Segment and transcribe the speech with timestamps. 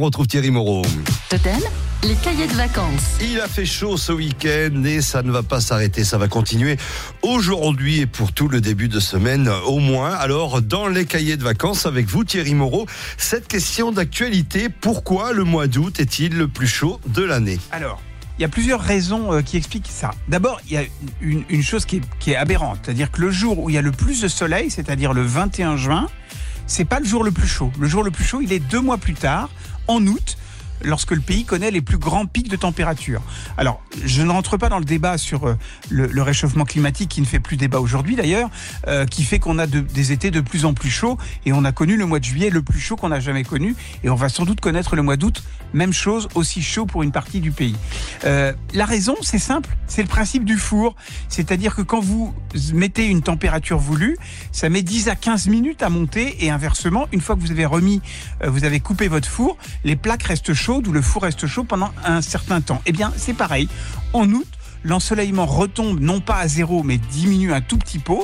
[0.00, 0.82] On retrouve Thierry Moreau.
[1.28, 1.58] Totem,
[2.04, 3.18] les cahiers de vacances.
[3.20, 6.76] Il a fait chaud ce week-end et ça ne va pas s'arrêter, ça va continuer
[7.22, 10.12] aujourd'hui et pour tout le début de semaine au moins.
[10.12, 15.42] Alors, dans les cahiers de vacances avec vous Thierry Moreau, cette question d'actualité, pourquoi le
[15.42, 17.58] mois d'août est-il le plus chaud de l'année?
[17.72, 18.00] Alors,
[18.38, 20.12] il y a plusieurs raisons euh, qui expliquent ça.
[20.28, 20.84] D'abord, il y a
[21.20, 23.78] une, une chose qui est, qui est aberrante, c'est-à-dire que le jour où il y
[23.78, 26.06] a le plus de soleil, c'est-à-dire le 21 juin,
[26.68, 27.72] c'est pas le jour le plus chaud.
[27.80, 29.50] Le jour le plus chaud, il est deux mois plus tard,
[29.88, 30.36] en août,
[30.82, 33.20] lorsque le pays connaît les plus grands pics de température.
[33.56, 35.56] Alors, je ne rentre pas dans le débat sur euh,
[35.90, 38.50] le, réchauffement climatique qui ne fait plus débat aujourd'hui d'ailleurs,
[38.86, 41.64] euh, qui fait qu'on a de- des étés de plus en plus chauds et on
[41.64, 44.14] a connu le mois de juillet le plus chaud qu'on a jamais connu et on
[44.14, 47.50] va sans doute connaître le mois d'août, même chose, aussi chaud pour une partie du
[47.50, 47.76] pays.
[48.24, 50.94] Euh, la raison, c'est simple, c'est le principe du four,
[51.28, 52.34] c'est-à-dire que quand vous
[52.72, 54.16] mettez une température voulue,
[54.52, 57.66] ça met 10 à 15 minutes à monter et inversement, une fois que vous avez
[57.66, 58.00] remis,
[58.46, 61.90] vous avez coupé votre four, les plaques restent chaudes ou le four reste chaud pendant
[62.04, 62.82] un certain temps.
[62.86, 63.68] Eh bien, c'est pareil.
[64.12, 64.46] En août,
[64.84, 68.18] l'ensoleillement retombe non pas à zéro, mais diminue un tout petit peu,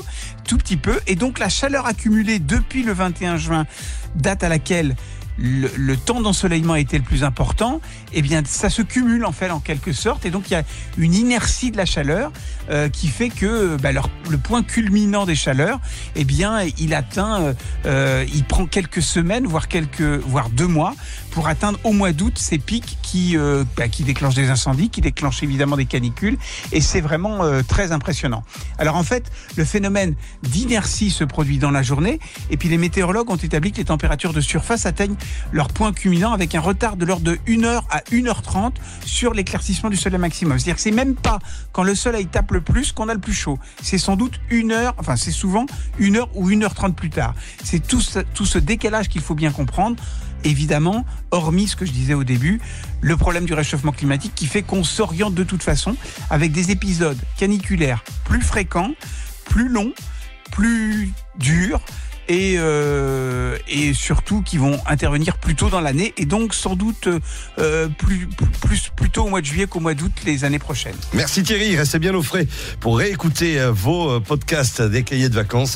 [0.45, 3.67] tout petit peu, et donc la chaleur accumulée depuis le 21 juin,
[4.14, 4.95] date à laquelle
[5.38, 7.80] le, le temps d'ensoleillement a été le plus important,
[8.12, 10.64] eh bien, ça se cumule en fait en quelque sorte, et donc il y a
[10.96, 12.32] une inertie de la chaleur
[12.70, 15.80] euh, qui fait que bah, leur- le point culminant des chaleurs,
[16.14, 17.55] eh bien, il atteint, euh,
[17.86, 20.94] euh, il prend quelques semaines, voire quelques, voire deux mois,
[21.30, 25.00] pour atteindre au mois d'août ces pics qui, euh, bah, qui déclenchent des incendies, qui
[25.00, 26.38] déclenchent évidemment des canicules,
[26.70, 28.44] et c'est vraiment euh, très impressionnant.
[28.78, 33.30] Alors en fait, le phénomène d'inertie se produit dans la journée, et puis les météorologues
[33.30, 35.16] ont établi que les températures de surface atteignent
[35.53, 38.72] leur point culminant avec un retard de l'ordre de 1h à 1h30
[39.05, 40.58] sur l'éclaircissement du soleil maximum.
[40.58, 41.39] C'est-à-dire que c'est même pas
[41.72, 43.58] quand le soleil tape le plus qu'on a le plus chaud.
[43.83, 45.67] C'est sans doute une heure, enfin c'est souvent
[45.98, 47.34] une heure ou 1h30 plus tard.
[47.62, 49.97] C'est tout ce, tout ce décalage qu'il faut bien comprendre.
[50.45, 52.61] Évidemment, hormis ce que je disais au début,
[53.00, 55.97] le problème du réchauffement climatique qui fait qu'on s'oriente de toute façon
[56.28, 58.92] avec des épisodes caniculaires plus fréquents,
[59.47, 59.92] plus longs,
[60.51, 61.80] plus durs
[62.29, 67.08] et, euh, et surtout qui vont intervenir plus tôt dans l'année et donc sans doute
[67.58, 68.29] euh, plus,
[68.96, 70.96] plus, tôt au mois de juillet qu'au mois d'août les années prochaines.
[71.12, 72.46] Merci Thierry, restez bien au frais
[72.80, 75.73] pour réécouter euh, vos podcasts des cahiers de vacances.